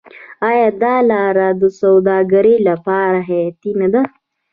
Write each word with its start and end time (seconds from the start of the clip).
آیا 0.49 0.67
دا 0.81 0.95
لاره 1.11 1.47
د 1.61 1.63
سوداګرۍ 1.79 2.55
لپاره 2.67 3.17
حیاتي 3.29 3.71
نه 3.81 3.87
ده؟ 3.93 4.01